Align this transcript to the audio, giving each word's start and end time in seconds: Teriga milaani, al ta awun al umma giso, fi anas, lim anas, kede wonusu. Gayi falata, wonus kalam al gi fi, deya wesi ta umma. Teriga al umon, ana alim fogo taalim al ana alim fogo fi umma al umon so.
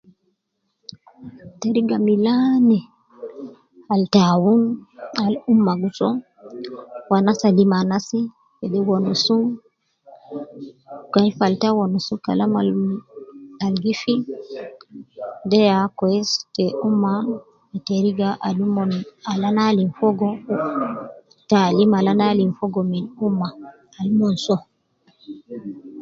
Teriga 1.59 1.97
milaani, 2.07 2.79
al 3.93 4.03
ta 4.13 4.21
awun 4.33 4.61
al 5.23 5.33
umma 5.51 5.71
giso, 5.81 6.09
fi 7.05 7.11
anas, 7.19 7.41
lim 7.57 7.71
anas, 7.81 8.05
kede 8.57 8.79
wonusu. 8.89 9.35
Gayi 11.13 11.31
falata, 11.37 11.69
wonus 11.77 12.07
kalam 12.25 12.51
al 13.65 13.73
gi 13.83 13.93
fi, 14.01 14.13
deya 15.51 15.77
wesi 15.99 16.39
ta 16.55 16.65
umma. 16.87 17.13
Teriga 17.87 18.29
al 18.47 18.57
umon, 18.65 18.91
ana 19.31 19.49
alim 19.69 19.89
fogo 19.99 20.29
taalim 21.49 21.91
al 21.97 22.07
ana 22.11 22.25
alim 22.31 22.51
fogo 22.59 22.79
fi 22.89 22.99
umma 23.27 23.47
al 23.99 24.07
umon 24.13 24.35
so. 24.45 24.55